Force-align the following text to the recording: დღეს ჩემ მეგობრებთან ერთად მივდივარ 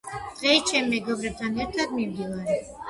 დღეს 0.39 0.63
ჩემ 0.71 0.89
მეგობრებთან 0.95 1.63
ერთად 1.67 1.97
მივდივარ 2.01 2.55